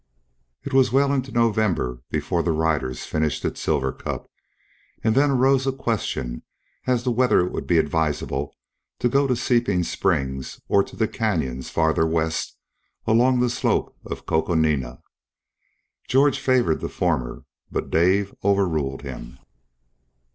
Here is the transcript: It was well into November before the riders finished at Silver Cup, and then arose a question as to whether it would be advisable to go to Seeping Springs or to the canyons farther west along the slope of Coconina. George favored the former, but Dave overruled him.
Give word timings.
It 0.63 0.73
was 0.73 0.91
well 0.91 1.13
into 1.13 1.31
November 1.31 2.01
before 2.09 2.41
the 2.41 2.51
riders 2.53 3.03
finished 3.05 3.45
at 3.45 3.55
Silver 3.55 3.91
Cup, 3.91 4.31
and 5.03 5.13
then 5.13 5.29
arose 5.29 5.67
a 5.67 5.71
question 5.71 6.41
as 6.87 7.03
to 7.03 7.11
whether 7.11 7.39
it 7.45 7.51
would 7.51 7.67
be 7.67 7.77
advisable 7.77 8.55
to 8.97 9.07
go 9.07 9.27
to 9.27 9.35
Seeping 9.35 9.83
Springs 9.83 10.59
or 10.67 10.83
to 10.83 10.95
the 10.95 11.07
canyons 11.07 11.69
farther 11.69 12.07
west 12.07 12.57
along 13.05 13.41
the 13.41 13.47
slope 13.51 13.95
of 14.03 14.25
Coconina. 14.25 15.03
George 16.07 16.39
favored 16.39 16.79
the 16.81 16.89
former, 16.89 17.45
but 17.71 17.91
Dave 17.91 18.33
overruled 18.43 19.03
him. 19.03 19.37